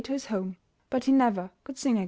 [0.01, 0.57] to his home.
[0.89, 1.99] But he never could sing again.